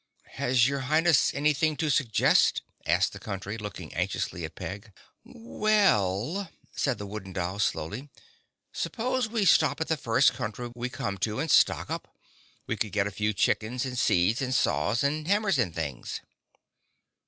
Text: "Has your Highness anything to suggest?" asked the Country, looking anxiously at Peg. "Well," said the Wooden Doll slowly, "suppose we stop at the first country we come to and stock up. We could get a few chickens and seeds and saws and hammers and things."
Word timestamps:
"Has 0.31 0.67
your 0.67 0.79
Highness 0.79 1.31
anything 1.31 1.77
to 1.77 1.91
suggest?" 1.91 2.63
asked 2.87 3.13
the 3.13 3.19
Country, 3.19 3.55
looking 3.59 3.93
anxiously 3.93 4.43
at 4.43 4.55
Peg. 4.55 4.91
"Well," 5.23 6.49
said 6.75 6.97
the 6.97 7.05
Wooden 7.05 7.33
Doll 7.33 7.59
slowly, 7.59 8.09
"suppose 8.73 9.29
we 9.29 9.45
stop 9.45 9.79
at 9.79 9.89
the 9.89 9.97
first 9.97 10.33
country 10.33 10.71
we 10.73 10.89
come 10.89 11.19
to 11.19 11.39
and 11.39 11.51
stock 11.51 11.91
up. 11.91 12.17
We 12.65 12.77
could 12.77 12.93
get 12.93 13.05
a 13.05 13.11
few 13.11 13.31
chickens 13.31 13.85
and 13.85 13.95
seeds 13.95 14.41
and 14.41 14.55
saws 14.55 15.03
and 15.03 15.27
hammers 15.27 15.59
and 15.59 15.71
things." 15.71 16.21